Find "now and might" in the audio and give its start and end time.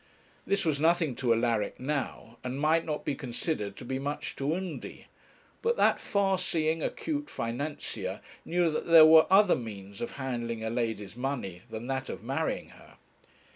1.79-2.85